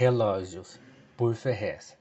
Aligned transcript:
Relógios, 0.00 0.80
por 1.14 1.34
Ferrez. 1.34 1.94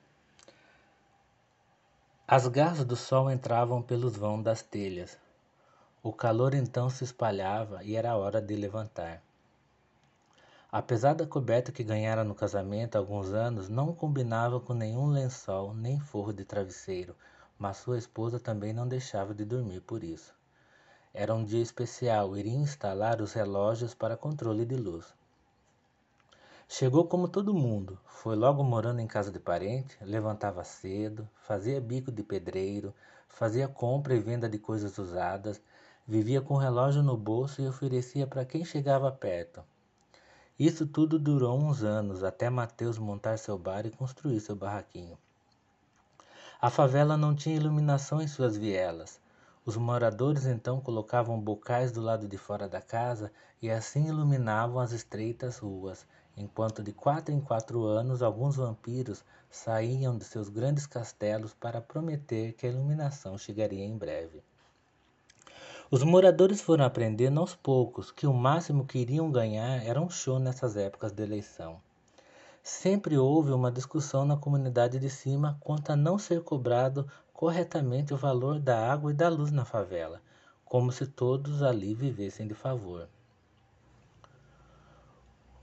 As 2.25 2.48
garras 2.48 2.86
do 2.86 2.96
sol 2.96 3.29
entravam 3.29 3.82
pelos 3.82 4.16
vãos 4.16 4.42
das 4.42 4.62
telhas. 4.62 5.18
O 6.01 6.13
calor 6.13 6.54
então 6.54 6.89
se 6.89 7.04
espalhava 7.04 7.83
e 7.83 7.97
era 7.97 8.15
hora 8.15 8.41
de 8.41 8.55
levantar. 8.55 9.21
Apesar 10.71 11.13
da 11.13 11.27
coberta 11.27 11.73
que 11.73 11.83
ganhara 11.83 12.23
no 12.23 12.33
casamento 12.33 12.96
há 12.96 13.00
alguns 13.00 13.34
anos, 13.34 13.68
não 13.68 13.93
combinava 13.93 14.61
com 14.61 14.73
nenhum 14.73 15.07
lençol 15.07 15.73
nem 15.73 16.00
forro 16.00 16.31
de 16.31 16.45
travesseiro, 16.45 17.13
mas 17.57 17.75
sua 17.75 17.97
esposa 17.97 18.39
também 18.39 18.71
não 18.71 18.88
deixava 18.88 19.36
de 19.36 19.43
dormir 19.43 19.81
por 19.81 20.05
isso. 20.05 20.34
Era 21.13 21.36
um 21.36 21.43
dia 21.43 21.61
especial, 21.61 22.38
iria 22.38 22.55
instalar 22.55 23.21
os 23.21 23.34
relógios 23.34 23.93
para 23.93 24.16
controle 24.16 24.63
de 24.63 24.77
luz. 24.77 25.18
Chegou 26.71 27.07
como 27.07 27.27
todo 27.27 27.51
mundo, 27.51 27.97
foi 28.05 28.36
logo 28.36 28.63
morando 28.63 29.00
em 29.00 29.07
casa 29.07 29.32
de 29.32 29.39
parente, 29.39 29.97
levantava 30.01 30.64
cedo, 30.64 31.27
fazia 31.41 31.82
bico 31.82 32.11
de 32.11 32.22
pedreiro, 32.22 32.94
fazia 33.27 33.67
compra 33.67 34.14
e 34.14 34.19
venda 34.19 34.47
de 34.47 34.59
coisas 34.59 34.95
usadas, 35.00 35.59
vivia 36.08 36.41
com 36.41 36.53
o 36.53 36.58
relógio 36.58 37.02
no 37.02 37.17
bolso 37.17 37.59
e 37.59 37.67
oferecia 37.67 38.27
para 38.27 38.45
quem 38.45 38.63
chegava 38.63 39.11
perto. 39.11 39.63
Isso 40.59 40.86
tudo 40.86 41.17
durou 41.17 41.59
uns 41.59 41.81
anos, 41.81 42.23
até 42.23 42.52
Mateus 42.52 42.99
montar 42.99 43.39
seu 43.39 43.58
bar 43.58 43.88
e 43.88 43.89
construir 43.89 44.39
seu 44.39 44.55
barraquinho. 44.55 45.17
A 46.61 46.69
favela 46.69 47.17
não 47.17 47.33
tinha 47.33 47.55
iluminação 47.55 48.22
em 48.22 48.27
suas 48.27 48.55
vielas. 48.55 49.19
Os 49.66 49.75
moradores 49.75 50.45
então 50.45 50.80
colocavam 50.80 51.41
bocais 51.41 51.91
do 51.91 51.99
lado 51.99 52.27
de 52.27 52.38
fora 52.38 52.69
da 52.69 52.80
casa 52.80 53.31
e 53.59 53.72
assim 53.72 54.08
iluminavam 54.08 54.80
as 54.80 54.91
estreitas 54.91 55.58
ruas, 55.58 56.05
enquanto 56.39 56.81
de 56.81 56.94
quatro 56.94 57.36
em 57.36 57.42
quatro 57.42 57.84
anos 57.84 58.23
alguns 58.23 58.56
vampiros 58.56 59.23
saíam 59.52 60.17
de 60.17 60.23
seus 60.23 60.47
grandes 60.47 60.88
castelos 60.88 61.53
para 61.53 61.81
prometer 61.81 62.53
que 62.53 62.66
a 62.66 62.69
iluminação 62.69 63.38
chegaria 63.38 63.83
em 63.83 63.97
breve. 63.97 64.41
Os 65.91 66.02
moradores 66.02 66.61
foram 66.61 66.86
aprendendo 66.86 67.41
aos 67.41 67.55
poucos 67.55 68.09
que 68.09 68.25
o 68.25 68.33
máximo 68.33 68.86
que 68.86 69.00
iriam 69.00 69.30
ganhar 69.30 69.83
era 69.86 70.00
um 70.00 70.09
show 70.09 70.39
nessas 70.39 70.78
épocas 70.78 71.11
de 71.11 71.22
eleição. 71.22 71.81
Sempre 72.63 73.17
houve 73.17 73.52
uma 73.52 73.72
discussão 73.72 74.23
na 74.23 74.38
comunidade 74.38 74.97
de 74.97 75.09
cima 75.09 75.58
quanto 75.59 75.91
a 75.91 75.95
não 75.95 76.17
ser 76.17 76.41
cobrado 76.44 77.06
corretamente 77.33 78.13
o 78.13 78.17
valor 78.17 78.59
da 78.59 78.91
água 78.91 79.11
e 79.11 79.16
da 79.16 79.28
luz 79.28 79.52
na 79.52 79.66
favela, 79.66 80.22
como 80.63 80.91
se 80.91 81.06
todos 81.06 81.63
ali 81.63 81.94
vivessem 81.95 82.47
de 82.47 82.53
favor. 82.53 83.09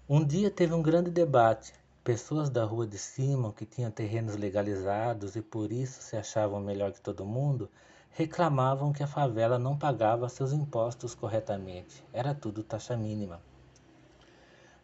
Um 0.09 0.25
dia 0.25 0.53
teve 0.53 0.73
um 0.73 0.81
grande 0.81 1.11
debate. 1.11 1.73
Pessoas 2.05 2.49
da 2.49 2.65
rua 2.65 2.87
de 2.87 2.97
cima, 2.97 3.53
que 3.53 3.67
tinham 3.67 3.91
terrenos 3.91 4.37
legalizados 4.37 5.35
e 5.35 5.43
por 5.43 5.73
isso 5.73 6.01
se 6.01 6.17
achavam 6.17 6.61
melhor 6.61 6.93
que 6.93 7.01
todo 7.01 7.27
mundo, 7.27 7.69
reclamavam 8.13 8.93
que 8.93 9.03
a 9.03 9.07
favela 9.09 9.59
não 9.59 9.77
pagava 9.77 10.29
seus 10.29 10.53
impostos 10.53 11.13
corretamente. 11.13 12.05
Era 12.13 12.33
tudo 12.33 12.63
taxa 12.63 12.97
mínima. 12.97 13.41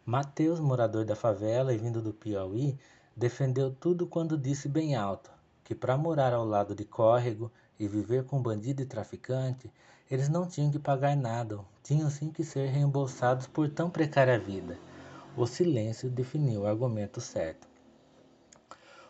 Mateus, 0.05 0.59
morador 0.59 1.05
da 1.05 1.15
favela 1.15 1.73
e 1.73 1.77
vindo 1.77 2.01
do 2.01 2.11
Piauí, 2.11 2.77
defendeu 3.15 3.71
tudo 3.71 4.05
quando 4.05 4.37
disse 4.37 4.67
bem 4.67 4.93
alto 4.93 5.31
que 5.63 5.73
para 5.73 5.97
morar 5.97 6.33
ao 6.33 6.45
lado 6.45 6.75
de 6.75 6.83
córrego 6.83 7.49
e 7.79 7.87
viver 7.87 8.25
com 8.25 8.41
bandido 8.41 8.81
e 8.81 8.85
traficante, 8.85 9.71
eles 10.11 10.27
não 10.27 10.45
tinham 10.45 10.69
que 10.69 10.79
pagar 10.79 11.15
nada, 11.15 11.59
tinham 11.81 12.09
sim 12.09 12.29
que 12.29 12.43
ser 12.43 12.67
reembolsados 12.67 13.47
por 13.47 13.69
tão 13.69 13.89
precária 13.89 14.37
vida. 14.37 14.77
O 15.35 15.47
silêncio 15.47 16.11
definiu 16.11 16.61
o 16.61 16.67
argumento 16.67 17.19
certo. 17.19 17.67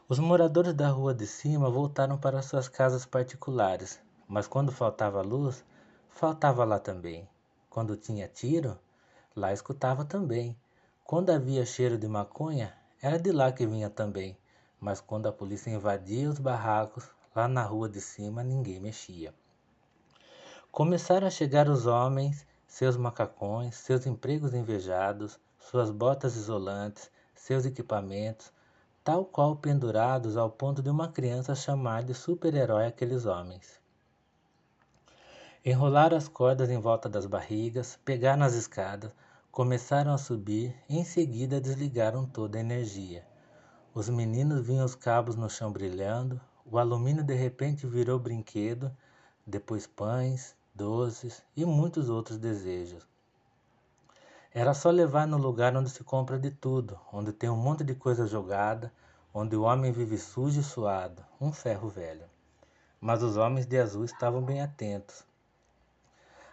Os 0.08 0.20
moradores 0.20 0.74
da 0.74 0.88
rua 0.88 1.14
de 1.14 1.28
cima 1.28 1.70
voltaram 1.70 2.18
para 2.18 2.42
suas 2.42 2.70
casas 2.70 3.06
particulares, 3.06 4.00
mas 4.26 4.48
quando 4.48 4.72
faltava 4.72 5.22
luz, 5.22 5.66
faltava 6.10 6.64
lá 6.64 6.80
também. 6.80 7.28
Quando 7.70 7.98
tinha 7.98 8.26
tiro, 8.26 8.80
lá 9.36 9.52
escutava 9.52 10.06
também. 10.06 10.58
Quando 11.04 11.30
havia 11.30 11.66
cheiro 11.66 11.98
de 11.98 12.08
maconha, 12.08 12.74
era 13.02 13.20
de 13.20 13.34
lá 13.34 13.52
que 13.52 13.68
vinha 13.68 13.90
também. 13.90 14.38
Mas 14.80 15.02
quando 15.02 15.28
a 15.28 15.32
polícia 15.34 15.72
invadia 15.72 16.30
os 16.30 16.40
barracos, 16.40 17.06
lá 17.36 17.50
na 17.50 17.64
rua 17.64 17.90
de 17.90 18.00
cima 18.00 18.42
ninguém 18.42 18.80
mexia. 18.80 19.34
Começaram 20.72 21.28
a 21.28 21.30
chegar 21.30 21.68
os 21.68 21.86
homens, 21.86 22.48
seus 22.66 22.96
macacões, 22.96 23.76
seus 23.76 24.06
empregos 24.06 24.54
invejados, 24.54 25.38
suas 25.70 25.90
botas 25.90 26.36
isolantes, 26.36 27.10
seus 27.34 27.66
equipamentos, 27.66 28.52
tal 29.04 29.26
qual 29.26 29.56
pendurados 29.56 30.38
ao 30.38 30.50
ponto 30.50 30.82
de 30.82 30.90
uma 30.90 31.08
criança 31.08 31.56
chamar 31.56 32.04
de 32.04 32.14
super-herói 32.14 32.86
aqueles 32.86 33.26
homens. 33.26 33.82
Enrolaram 35.66 36.18
as 36.18 36.28
cordas 36.28 36.70
em 36.70 36.80
volta 36.80 37.08
das 37.08 37.26
barrigas, 37.26 37.98
pegaram 38.04 38.44
as 38.44 38.54
escadas, 38.54 39.12
começaram 39.52 40.14
a 40.14 40.18
subir, 40.18 40.76
em 40.90 41.06
seguida 41.06 41.62
desligaram 41.62 42.26
toda 42.26 42.58
a 42.58 42.62
energia. 42.62 43.26
Os 43.94 44.10
meninos 44.10 44.66
viam 44.66 44.84
os 44.84 44.96
cabos 44.96 45.36
no 45.36 45.50
chão 45.50 45.72
brilhando, 45.72 46.42
o 46.66 46.78
alumínio 46.78 47.24
de 47.24 47.36
repente 47.36 47.88
virou 47.88 48.20
brinquedo, 48.20 48.92
depois 49.48 49.88
pães, 49.88 50.56
doces 50.76 51.42
e 51.56 51.64
muitos 51.64 52.10
outros 52.10 52.38
desejos. 52.38 53.13
Era 54.56 54.76
só 54.76 54.92
levar 54.92 55.26
no 55.26 55.36
lugar 55.36 55.76
onde 55.76 55.90
se 55.90 56.04
compra 56.04 56.38
de 56.38 56.52
tudo, 56.52 57.00
onde 57.12 57.34
tem 57.34 57.50
um 57.50 57.56
monte 57.56 57.84
de 57.84 57.96
coisa 57.96 58.28
jogada, 58.28 58.94
onde 59.34 59.56
o 59.56 59.64
homem 59.64 59.92
vive 59.92 60.16
sujo 60.16 60.60
e 60.60 60.64
suado, 60.64 61.26
um 61.42 61.52
ferro 61.52 61.90
velho. 61.90 62.26
Mas 63.02 63.24
os 63.24 63.36
homens 63.36 63.66
de 63.66 63.80
azul 63.80 64.06
estavam 64.06 64.44
bem 64.44 64.62
atentos. 64.62 65.26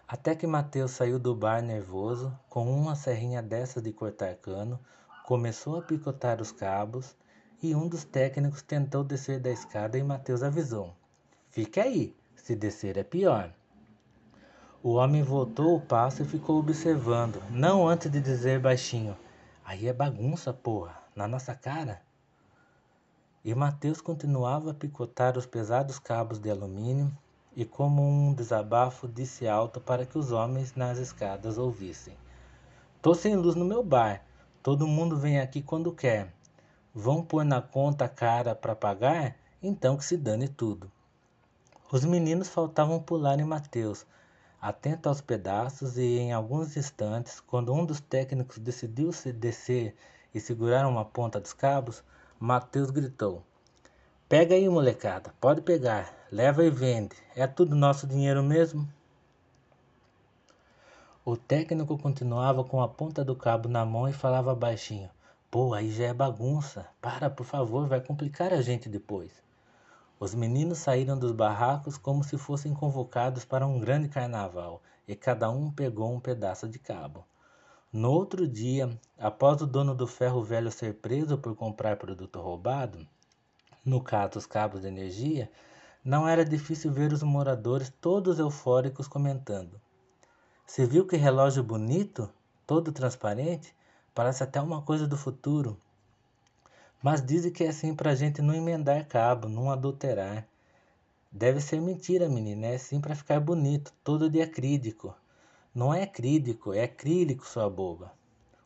Até 0.09 0.34
que 0.34 0.47
Mateus 0.47 0.93
saiu 0.93 1.19
do 1.19 1.34
bar 1.34 1.61
nervoso, 1.61 2.34
com 2.49 2.75
uma 2.75 2.97
serrinha 2.97 3.43
dessas 3.43 3.83
de 3.83 3.93
cortar 3.93 4.34
cano, 4.37 4.81
começou 5.27 5.78
a 5.78 5.82
picotar 5.82 6.41
os 6.41 6.50
cabos 6.50 7.15
e 7.62 7.75
um 7.75 7.87
dos 7.87 8.03
técnicos 8.03 8.62
tentou 8.62 9.05
descer 9.05 9.38
da 9.38 9.50
escada 9.50 9.99
e 9.99 10.03
Mateus 10.03 10.43
avisou: 10.43 10.97
Fique 11.50 11.78
aí, 11.78 12.17
se 12.34 12.56
descer 12.56 12.97
é 12.97 13.05
pior. 13.05 13.53
O 14.82 14.94
homem 14.94 15.22
voltou 15.22 15.76
o 15.76 15.80
passo 15.80 16.22
e 16.22 16.24
ficou 16.24 16.58
observando, 16.58 17.42
não 17.50 17.86
antes 17.86 18.10
de 18.10 18.18
dizer 18.18 18.58
baixinho: 18.58 19.14
Aí 19.62 19.86
é 19.86 19.92
bagunça, 19.92 20.54
porra, 20.54 20.96
na 21.14 21.28
nossa 21.28 21.54
cara. 21.54 22.00
E 23.44 23.54
Mateus 23.54 24.00
continuava 24.00 24.70
a 24.70 24.74
picotar 24.74 25.36
os 25.36 25.44
pesados 25.44 25.98
cabos 25.98 26.38
de 26.38 26.50
alumínio 26.50 27.12
e, 27.54 27.62
como 27.62 28.02
um 28.02 28.32
desabafo, 28.32 29.06
disse 29.06 29.46
alto 29.46 29.82
para 29.82 30.06
que 30.06 30.16
os 30.16 30.32
homens 30.32 30.74
nas 30.74 30.96
escadas 30.96 31.58
ouvissem: 31.58 32.16
Tô 33.02 33.12
sem 33.12 33.36
luz 33.36 33.54
no 33.54 33.66
meu 33.66 33.84
bar. 33.84 34.24
Todo 34.62 34.86
mundo 34.86 35.14
vem 35.14 35.40
aqui 35.40 35.60
quando 35.60 35.92
quer. 35.92 36.32
Vão 36.94 37.22
pôr 37.22 37.44
na 37.44 37.60
conta 37.60 38.08
cara 38.08 38.54
para 38.54 38.74
pagar? 38.74 39.36
Então 39.62 39.98
que 39.98 40.04
se 40.06 40.16
dane 40.16 40.48
tudo. 40.48 40.90
Os 41.92 42.02
meninos 42.02 42.48
faltavam 42.48 42.98
pular 42.98 43.38
em 43.38 43.44
Mateus 43.44 44.06
atento 44.60 45.09
aos 45.09 45.21
pedaços 45.21 45.97
e 45.97 46.19
em 46.19 46.32
alguns 46.32 46.76
instantes, 46.76 47.41
quando 47.41 47.72
um 47.72 47.84
dos 47.84 48.00
técnicos 48.00 48.59
decidiu 48.59 49.12
se 49.12 49.32
descer 49.32 49.97
e 50.34 50.41
segurar 50.41 50.87
uma 50.87 51.04
ponta 51.04 51.41
dos 51.41 51.53
cabos, 51.53 52.04
Mateus 52.38 52.91
gritou: 52.91 53.43
Pega 54.28 54.54
aí, 54.54 54.69
molecada, 54.69 55.32
pode 55.41 55.62
pegar, 55.62 56.15
leva 56.31 56.65
e 56.65 56.70
vende. 56.70 57.16
É 57.34 57.47
tudo 57.47 57.75
nosso 57.75 58.06
dinheiro 58.06 58.43
mesmo? 58.43 58.88
O 61.25 61.37
técnico 61.37 61.99
continuava 61.99 62.65
com 62.65 62.82
a 62.82 62.88
ponta 62.88 63.25
do 63.25 63.37
cabo 63.37 63.69
na 63.69 63.84
mão 63.84 64.09
e 64.09 64.12
falava 64.12 64.54
baixinho: 64.54 65.10
Pô, 65.50 65.75
aí 65.75 65.91
já 65.91 66.04
é 66.06 66.15
bagunça. 66.15 66.87
Para, 67.00 67.29
por 67.29 67.44
favor, 67.44 67.88
vai 67.88 68.00
complicar 68.00 68.52
a 68.52 68.62
gente 68.62 68.88
depois. 68.88 69.32
Os 70.20 70.34
meninos 70.34 70.76
saíram 70.76 71.19
dos 71.19 71.32
barracos 71.32 71.96
como 71.96 72.22
se 72.22 72.37
fossem 72.37 72.75
convocados 72.75 73.43
para 73.43 73.67
um 73.67 73.81
grande 73.81 74.06
carnaval, 74.06 74.82
e 75.08 75.17
cada 75.17 75.50
um 75.50 75.70
pegou 75.70 76.12
um 76.12 76.20
pedaço 76.20 76.69
de 76.69 76.78
cabo. 76.78 77.25
No 77.90 78.12
outro 78.12 78.46
dia, 78.46 79.00
após 79.19 79.62
o 79.62 79.67
dono 79.67 79.94
do 79.94 80.06
ferro 80.06 80.44
velho 80.44 80.70
ser 80.70 80.96
preso 80.96 81.38
por 81.38 81.56
comprar 81.56 81.96
produto 81.96 82.38
roubado, 82.38 83.08
no 83.82 84.02
caso 84.02 84.38
os 84.38 84.44
cabos 84.44 84.82
de 84.82 84.88
energia, 84.88 85.50
não 86.05 86.28
era 86.28 86.44
difícil 86.44 86.93
ver 86.93 87.14
os 87.14 87.22
moradores 87.22 87.90
todos 87.99 88.38
eufóricos 88.38 89.08
comentando. 89.08 89.81
Se 90.67 90.84
viu 90.84 91.06
que 91.06 91.17
relógio 91.17 91.64
bonito, 91.64 92.28
todo 92.67 92.93
transparente, 92.93 93.75
parece 94.14 94.43
até 94.43 94.61
uma 94.61 94.82
coisa 94.82 95.08
do 95.08 95.17
futuro. 95.17 95.81
Mas 97.02 97.25
dizem 97.25 97.50
que 97.50 97.64
é 97.64 97.69
assim 97.69 97.94
para 97.94 98.14
gente 98.14 98.43
não 98.43 98.55
emendar 98.55 99.06
cabo, 99.06 99.49
não 99.49 99.70
adulterar. 99.70 100.47
Deve 101.32 101.61
ser 101.61 101.81
mentira, 101.81 102.29
menina. 102.29 102.67
É 102.67 102.75
assim 102.75 103.00
para 103.00 103.14
ficar 103.14 103.41
bonito, 103.41 103.93
todo 104.05 104.29
de 104.29 104.43
acrílico. 104.43 105.14
Não 105.75 105.94
é 105.94 106.02
acrílico, 106.02 106.75
é 106.75 106.85
acrílico, 106.85 107.47
sua 107.47 107.70
boba. 107.70 108.12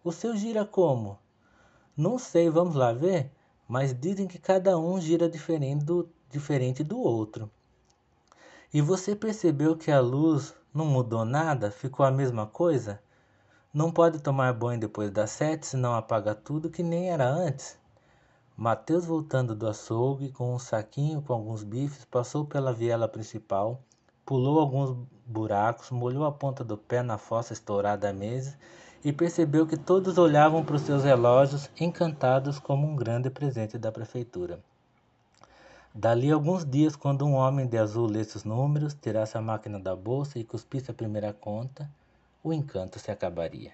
O 0.03 0.11
seu 0.11 0.37
gira 0.37 0.65
como? 0.65 1.19
Não 1.97 2.19
sei, 2.19 2.51
vamos 2.51 2.75
lá 2.75 2.93
ver? 2.93 3.31
Mas 3.69 3.95
dizem 3.99 4.27
que 4.27 4.39
cada 4.39 4.77
um 4.79 5.01
gira 5.01 5.29
diferente 5.29 5.85
do, 5.85 6.09
diferente 6.31 6.83
do 6.83 6.99
outro. 6.99 7.49
E 8.73 8.81
você 8.81 9.15
percebeu 9.15 9.77
que 9.77 9.93
a 9.93 10.01
luz 10.01 10.53
não 10.75 10.87
mudou 10.87 11.25
nada? 11.25 11.71
Ficou 11.71 12.05
a 12.05 12.11
mesma 12.11 12.47
coisa? 12.47 13.01
Não 13.73 13.93
pode 13.93 14.21
tomar 14.21 14.53
banho 14.53 14.81
depois 14.81 15.11
das 15.11 15.31
sete, 15.31 15.67
senão 15.67 15.95
apaga 15.95 16.35
tudo 16.35 16.71
que 16.71 16.83
nem 16.83 17.11
era 17.11 17.29
antes. 17.29 17.79
Mateus, 18.56 19.05
voltando 19.05 19.53
do 19.53 19.67
açougue 19.67 20.31
com 20.31 20.55
um 20.55 20.61
saquinho 20.61 21.21
com 21.21 21.33
alguns 21.33 21.65
bifes, 21.65 22.05
passou 22.05 22.45
pela 22.45 22.73
viela 22.73 23.09
principal, 23.09 23.81
pulou 24.25 24.61
alguns 24.61 24.97
buracos, 25.27 25.91
molhou 25.91 26.25
a 26.25 26.31
ponta 26.31 26.62
do 26.62 26.79
pé 26.79 27.03
na 27.03 27.19
fossa 27.19 27.53
estourada 27.53 28.09
à 28.09 28.12
mesa 28.12 28.56
e 29.05 29.12
percebeu 29.12 29.67
que 29.67 29.77
todos 29.77 30.19
olhavam 30.19 30.65
para 30.65 30.77
os 30.77 30.83
seus 30.83 31.03
relógios 31.03 31.69
encantados 31.81 32.61
como 32.61 32.87
um 32.87 32.95
grande 32.95 33.29
presente 33.29 33.77
da 33.77 33.91
prefeitura. 33.91 34.61
Dali 35.93 36.31
alguns 36.31 36.65
dias, 36.65 36.95
quando 36.95 37.27
um 37.27 37.35
homem 37.35 37.67
de 37.67 37.77
azul 37.77 38.06
lesse 38.06 38.37
os 38.37 38.45
números, 38.45 38.95
tirasse 38.95 39.37
a 39.37 39.43
máquina 39.43 39.81
da 39.81 39.97
bolsa 39.97 40.39
e 40.39 40.45
cuspisse 40.45 40.93
a 40.93 40.95
primeira 40.95 41.33
conta, 41.33 41.91
o 42.43 42.53
encanto 42.53 43.01
se 43.01 43.11
acabaria. 43.11 43.73